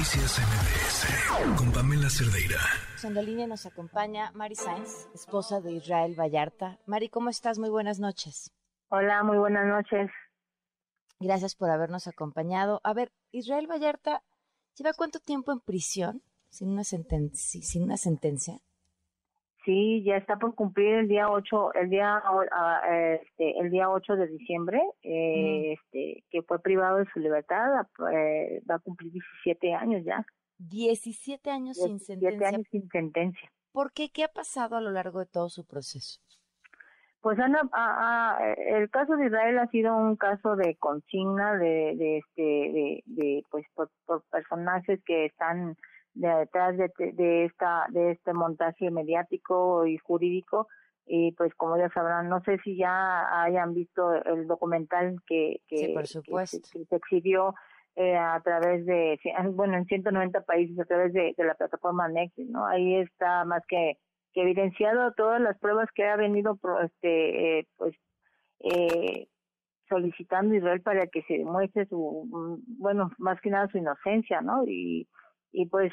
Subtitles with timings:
[0.00, 2.56] Noticias MBS con Pamela Cerdeira.
[3.04, 6.78] En la línea nos acompaña Mari Sainz, esposa de Israel Vallarta.
[6.86, 7.58] Mari, ¿cómo estás?
[7.58, 8.50] Muy buenas noches.
[8.88, 10.10] Hola, muy buenas noches.
[11.18, 12.80] Gracias por habernos acompañado.
[12.82, 14.22] A ver, Israel Vallarta,
[14.74, 18.58] ¿lleva cuánto tiempo en prisión sin una, sin una sentencia?
[19.64, 22.82] Sí, ya está por cumplir el día 8, el día ah,
[23.20, 28.62] este, el día 8 de diciembre, eh, este, que fue privado de su libertad, eh,
[28.68, 30.24] va a cumplir 17 años ya.
[30.58, 32.30] 17 años sin sentencia.
[32.30, 33.52] 17 años sin sentencia.
[33.72, 34.10] ¿Por qué?
[34.10, 36.20] ¿Qué ha pasado a lo largo de todo su proceso?
[37.20, 37.60] Pues Ana,
[38.56, 43.44] el caso de Israel ha sido un caso de consigna de, de este, de, de
[43.50, 43.90] pues por
[44.30, 45.76] personajes que están
[46.14, 50.68] detrás de, de esta de este montaje mediático y jurídico.
[51.06, 55.94] Y pues como ya sabrán no sé si ya hayan visto el documental que que,
[56.04, 57.54] se exhibió
[57.96, 59.18] eh, a través de
[59.52, 63.98] bueno en 190 países a través de, la plataforma Nexus no ahí está más que
[64.32, 67.96] que evidenciado todas las pruebas que ha venido este eh, pues
[68.60, 69.26] eh,
[69.88, 74.64] solicitando Israel para que se demuestre su mm, bueno más que nada su inocencia no
[74.64, 75.08] y
[75.52, 75.92] y pues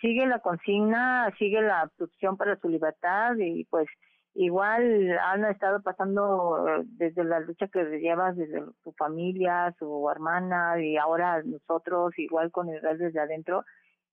[0.00, 3.88] sigue la consigna, sigue la obstrucción para su libertad y pues
[4.34, 10.80] igual han estado pasando eh, desde la lucha que llevas desde su familia, su hermana
[10.82, 13.64] y ahora nosotros igual con el desde adentro,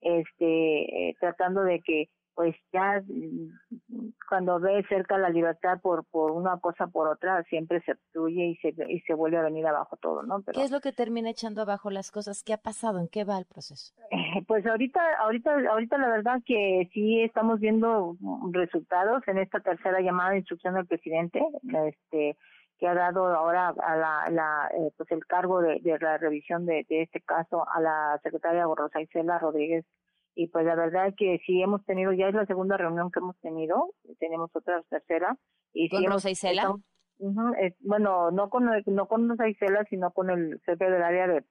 [0.01, 6.31] este eh, tratando de que pues ya mm, cuando ve cerca la libertad por por
[6.31, 9.97] una cosa por otra siempre se obstruye y se y se vuelve a venir abajo
[9.97, 12.99] todo no Pero, qué es lo que termina echando abajo las cosas qué ha pasado
[12.99, 13.93] en qué va el proceso
[14.47, 18.15] pues ahorita ahorita ahorita la verdad que sí estamos viendo
[18.51, 21.41] resultados en esta tercera llamada de instrucción del presidente
[21.87, 22.37] este
[22.81, 26.65] que ha dado ahora a la, la eh, pues el cargo de, de la revisión
[26.65, 29.85] de, de, este caso a la secretaria Rosa Isela Rodríguez
[30.35, 33.37] y pues la verdad que sí hemos tenido, ya es la segunda reunión que hemos
[33.39, 35.37] tenido, tenemos otra tercera.
[35.73, 36.73] Y ¿Con Rosa Isela?
[37.79, 41.43] bueno, no con, no con Rosa Isela, sino con el jefe del área de,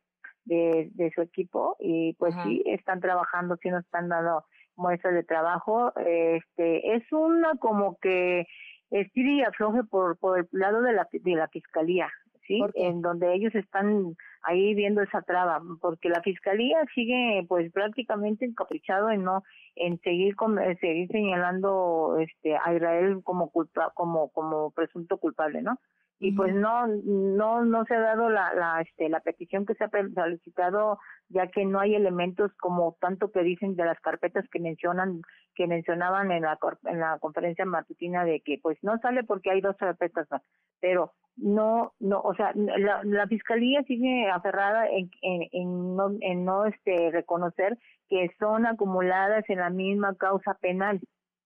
[0.45, 4.45] de, su equipo y pues sí, están trabajando, sí nos están dando
[4.77, 5.93] muestras de trabajo.
[5.97, 8.47] Este, es una como que
[8.91, 12.11] estira y afloje por, por el lado de la, de la fiscalía,
[12.51, 12.61] ¿sí?
[12.75, 19.11] En donde ellos están ahí viendo esa traba, porque la fiscalía sigue pues prácticamente encaprichado
[19.11, 19.45] en no
[19.77, 25.79] en seguir con, seguir señalando este a Israel como culpa como como presunto culpable, ¿no?
[26.23, 29.85] y pues no no no se ha dado la la este la petición que se
[29.85, 30.99] ha solicitado
[31.31, 35.23] ya que no hay elementos como tanto que dicen de las carpetas que mencionan
[35.55, 39.63] que mencionaban en la en la conferencia matutina de que pues no sale porque hay
[39.63, 40.43] dos carpetas más
[40.79, 46.45] pero no no o sea la, la fiscalía sigue aferrada en, en, en no en
[46.45, 47.79] no este reconocer
[48.09, 51.01] que son acumuladas en la misma causa penal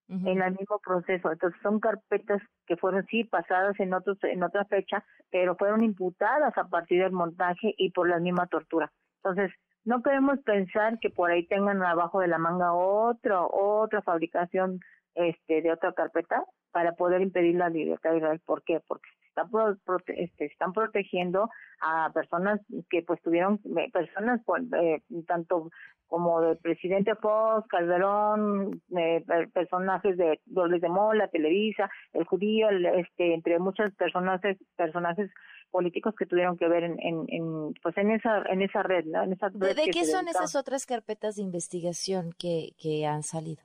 [0.09, 1.33] en el mismo proceso.
[1.33, 6.57] Entonces son carpetas que fueron sí pasadas en otros en otra fecha, pero fueron imputadas
[6.59, 8.93] a partir del montaje y por la misma tortura.
[9.23, 9.51] Entonces
[9.85, 14.81] no queremos pensar que por ahí tengan abajo de la manga otra otra fabricación
[15.15, 18.41] este de otra carpeta para poder impedir la libertad de Israel.
[18.45, 18.81] ¿Por qué?
[18.87, 19.49] Porque están,
[20.09, 21.51] este, están protegiendo
[21.81, 23.61] a personas que pues tuvieron
[23.93, 24.41] personas
[24.81, 25.71] eh, tanto
[26.07, 33.35] como el presidente Fox, Calderón, eh, personajes de Dobles de Mola, Televisa, el judío, este,
[33.35, 35.31] entre muchos personajes, personajes
[35.71, 39.25] políticos que tuvieron que ver en, en, pues en esa en esa red, ¿no?
[39.25, 43.63] En esa red ¿De, qué son esas otras carpetas de investigación que, que han salido?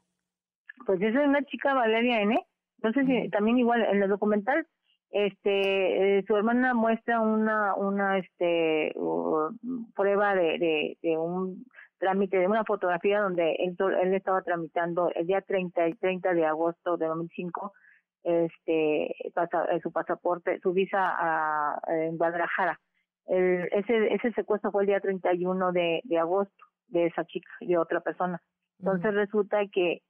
[0.88, 2.44] Pues esa es una chica Valeria N.
[2.82, 4.66] Entonces también igual en el documental
[5.12, 8.94] este eh, su hermana muestra una una este
[9.96, 11.66] prueba de, de, un
[11.98, 16.46] trámite de una fotografía donde él, él estaba tramitando el día 30 y 30 de
[16.46, 17.74] agosto de 2005
[18.24, 22.80] este pasa, eh, su pasaporte su visa a, en Guadalajara.
[23.26, 27.78] El, ese ese secuestro fue el día 31 de, de agosto de esa chica de
[27.78, 28.42] otra persona.
[28.80, 30.02] Entonces resulta que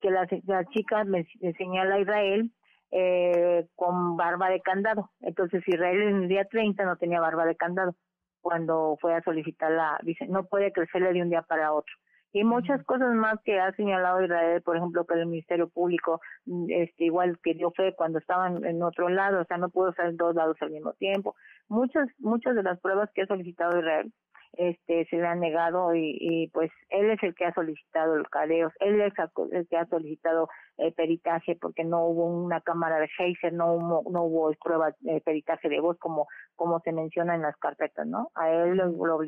[0.00, 1.24] que la, la chica me
[1.56, 2.50] señala a Israel
[2.92, 5.10] eh, con barba de candado.
[5.20, 7.94] Entonces Israel en el día 30 no tenía barba de candado
[8.40, 11.94] cuando fue a solicitar la dice no puede crecerle de un día para otro
[12.32, 16.20] y muchas cosas más que ha señalado Israel, por ejemplo, que el Ministerio Público,
[16.68, 20.06] este, igual que dio fe cuando estaban en otro lado, o sea, no pudo estar
[20.06, 21.34] en dos lados al mismo tiempo.
[21.68, 24.10] Muchas, muchas de las pruebas que ha solicitado Israel
[24.54, 28.28] este se le ha negado y, y pues él es el que ha solicitado el
[28.28, 29.12] careo, él es
[29.50, 34.10] el que ha solicitado el peritaje porque no hubo una cámara de Heiser, no hubo,
[34.10, 36.26] no hubo prueba de peritaje de voz como
[36.56, 38.30] como se menciona en las carpetas, ¿no?
[38.34, 39.20] A él lo,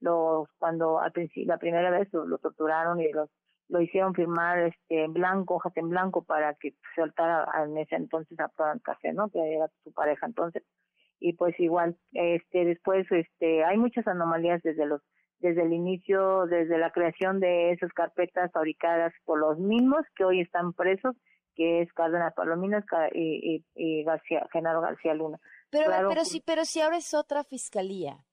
[0.00, 3.28] lo, cuando al principio, la primera vez lo, torturaron y los
[3.68, 8.38] lo hicieron firmar este en blanco, hojas en blanco para que soltara en ese entonces
[8.40, 8.50] a
[8.82, 9.28] Café, ¿no?
[9.28, 10.62] Que era su pareja entonces
[11.20, 15.02] y pues igual este después este hay muchas anomalías desde los
[15.40, 20.40] desde el inicio desde la creación de esas carpetas fabricadas por los mismos que hoy
[20.40, 21.16] están presos
[21.54, 25.38] que es Cárdenas Palominas y, y, García Genaro García Luna
[25.70, 28.24] pero pero sí pero si ahora es otra fiscalía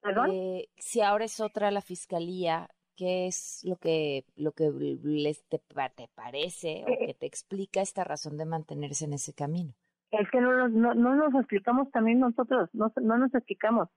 [0.00, 0.30] ¿Perdón?
[0.32, 4.70] Eh, si ahora es otra la fiscalía qué es lo que lo que
[5.02, 9.32] les te, te parece o eh, que te explica esta razón de mantenerse en ese
[9.32, 9.74] camino
[10.10, 13.88] es que no nos, no, no nos explicamos también nosotros, no, no nos explicamos.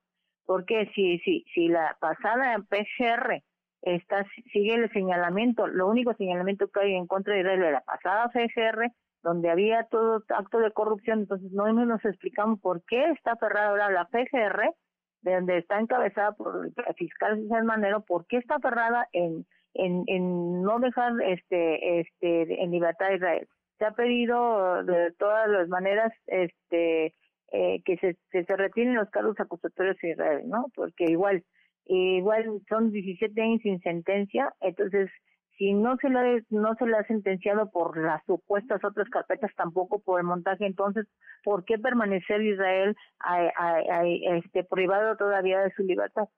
[0.45, 3.43] Porque si, si, si la pasada PCR
[3.81, 8.91] está, sigue el señalamiento, lo único señalamiento que hay en contra de la pasada PCR,
[9.23, 13.91] donde había todo acto de corrupción, entonces no nos explicamos por qué está cerrada ahora
[13.91, 14.73] la PCR,
[15.21, 20.03] de donde está encabezada por el fiscal César Manero, por qué está cerrada en, en,
[20.07, 23.47] en no dejar este, este, en libertad a Israel
[23.81, 27.15] se ha pedido de todas las maneras este
[27.51, 30.67] eh, que se, se, retiren los cargos acusatorios a Israel, ¿no?
[30.75, 31.43] Porque igual
[31.85, 35.09] igual son 17 años sin sentencia, entonces
[35.57, 39.97] si no se le no se le ha sentenciado por las supuestas otras carpetas tampoco
[39.99, 41.07] por el montaje entonces
[41.43, 46.29] por qué permanecer Israel a, este privado todavía de su libertad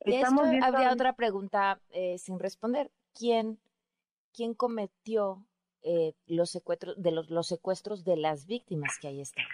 [0.00, 3.58] Estamos había otra pregunta eh, sin responder quién
[4.32, 5.44] quién cometió
[5.84, 9.44] eh, los secuestros de los, los secuestros de las víctimas que ahí están.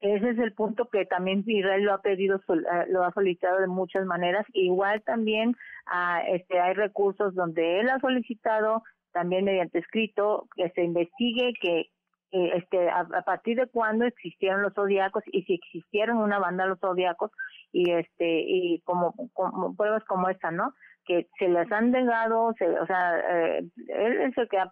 [0.00, 3.66] Ese es el punto que también Israel lo ha pedido, eh, lo ha solicitado de
[3.66, 4.46] muchas maneras.
[4.54, 5.54] Igual también
[5.86, 8.82] ah, este, hay recursos donde él ha solicitado,
[9.12, 11.90] también mediante escrito, que se investigue que
[12.32, 16.78] eh, este, a, partir de cuándo existieron los zodiacos y si existieron una banda los
[16.78, 17.32] zodiacos
[17.72, 20.72] y este y como, como pruebas como esta, ¿no?
[21.06, 24.70] Que se les han negado, o sea, eh, él es el que ha,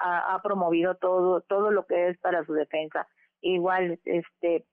[0.00, 3.06] ha, promovido todo todo lo que es para su defensa.
[3.42, 4.64] Igual, este,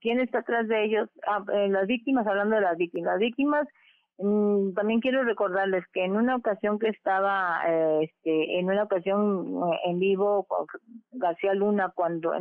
[0.00, 1.10] ¿quién está atrás de ellos?
[1.26, 3.68] Ah, eh, las víctimas, hablando de las víctimas, las víctimas,
[4.18, 9.60] mm, también quiero recordarles que en una ocasión que estaba, eh, este, en una ocasión
[9.72, 10.66] eh, en vivo con
[11.12, 12.32] García Luna, cuando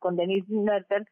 [0.00, 1.06] con Denise Merter,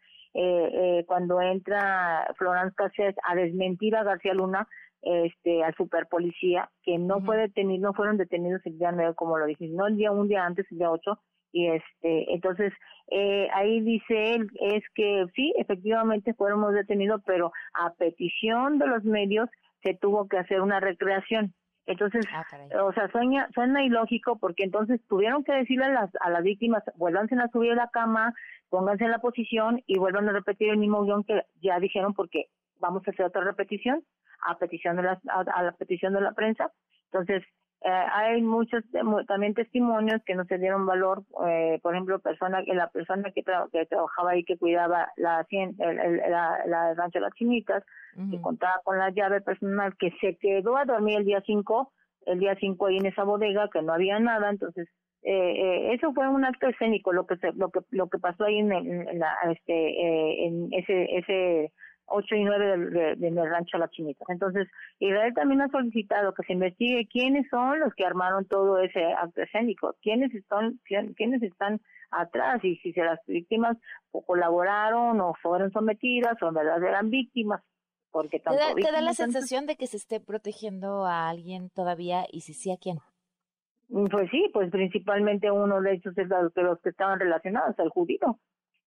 [1.06, 4.68] cuando entra Florence Cassés a desmentir a García Luna,
[5.02, 9.46] este al superpolicía que no fue detenido no fueron detenidos el día 9 como lo
[9.46, 11.18] dije no el día un día antes el día 8
[11.52, 12.72] y este entonces
[13.10, 19.04] eh, ahí dice él es que sí efectivamente fuéramos detenidos pero a petición de los
[19.04, 19.48] medios
[19.82, 21.54] se tuvo que hacer una recreación.
[21.86, 22.44] Entonces ah,
[22.84, 26.84] o sea suena suena ilógico porque entonces tuvieron que decirle a las a las víctimas
[26.96, 28.32] vuélvanse a subir a la cama
[28.68, 32.46] pónganse en la posición y vuelvan a repetir el mismo guion que ya dijeron porque
[32.78, 34.04] vamos a hacer otra repetición
[34.46, 36.70] a petición de la, a, la petición de la prensa.
[37.12, 37.42] Entonces,
[37.82, 38.84] eh, hay muchos
[39.26, 43.42] también testimonios que no se dieron valor, eh, por ejemplo, persona que la persona que,
[43.42, 47.82] que trabajaba ahí que cuidaba la, el, la, la rancho de las chinitas,
[48.30, 51.92] que contaba con la llave personal, que se quedó a dormir el día 5,
[52.26, 54.88] el día 5 ahí en esa bodega, que no había nada, entonces
[55.22, 58.44] eh, eh, eso fue un acto escénico lo que se, lo que lo que pasó
[58.44, 61.72] ahí en, en, la, este eh, en ese ese
[62.10, 64.24] 8 y 9 de, de, de, rancho La Chinita.
[64.28, 64.68] Entonces,
[64.98, 69.42] Israel también ha solicitado que se investigue quiénes son los que armaron todo ese acto
[69.42, 70.80] escénico, quiénes están,
[71.16, 73.76] quiénes están atrás y si se las víctimas
[74.26, 77.62] colaboraron o fueron sometidas o en verdad eran víctimas.
[78.10, 82.24] Porque ¿Te da, ¿Te da la sensación de que se esté protegiendo a alguien todavía
[82.32, 82.98] y si sí a quién?
[83.88, 88.38] Mm, pues sí, pues principalmente uno de ellos es los que estaban relacionados, al judío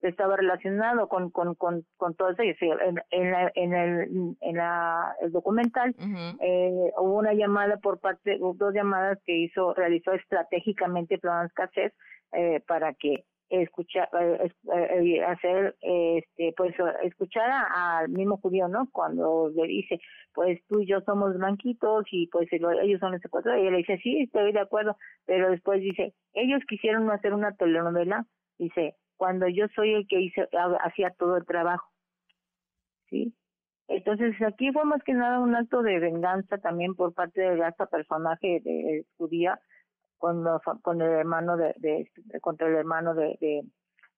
[0.10, 2.42] estaba relacionado con, con, con, con todo eso.
[2.42, 5.96] En, en, en, el, en la, el documental
[6.40, 11.94] eh, hubo una llamada por parte, dos llamadas que hizo, realizó estratégicamente Florence Cassés
[12.34, 18.88] eh, para que escuchar, eh, eh, hacer, este, pues escuchar al mismo judío, ¿no?
[18.92, 20.00] Cuando le dice,
[20.34, 23.64] pues tú y yo somos blanquitos y pues ellos son los secuestradores.
[23.64, 27.52] Y él le dice, sí, estoy de acuerdo, pero después dice, ellos quisieron hacer una
[27.52, 28.26] telenovela,
[28.58, 30.50] dice, cuando yo soy el que hice,
[30.82, 31.90] hacía todo el trabajo.
[33.10, 33.34] ¿Sí?
[33.88, 37.86] Entonces aquí fue más que nada un acto de venganza también por parte de esta
[37.86, 39.62] personaje de, judía
[40.18, 40.44] con
[40.82, 42.06] con el hermano de,
[42.42, 43.64] contra el hermano de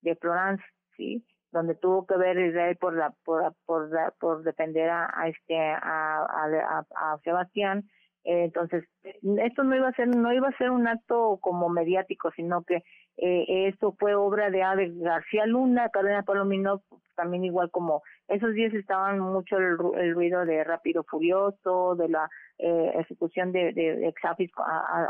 [0.02, 0.64] de, Florence,
[0.98, 7.20] sí, donde tuvo que ver Israel por la por por, por defender a, este a,
[7.24, 7.88] Sebastián
[8.26, 12.64] entonces esto no iba a ser no iba a ser un acto como mediático sino
[12.64, 12.84] que
[13.18, 16.82] eh, esto fue obra de Ave García Luna Carolina Palomino
[17.16, 22.28] también igual como esos días estaban mucho el, ruido de Rápido Furioso de la
[22.58, 24.52] eh, ejecución de, de, Exafis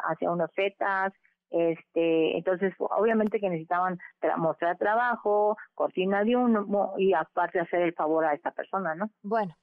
[0.10, 1.14] hacia unos fetas
[1.52, 3.98] este entonces obviamente que necesitaban
[4.36, 9.56] mostrar trabajo cortina de uno y aparte hacer el favor a esta persona no bueno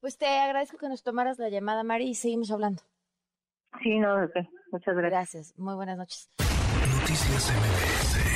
[0.00, 2.82] pues te agradezco que nos tomaras la llamada Mari y seguimos hablando
[3.82, 4.16] sí no
[4.72, 5.10] muchas gracias.
[5.10, 5.58] Gracias.
[5.58, 6.30] Muy buenas noches.
[6.38, 8.33] Noticias MBS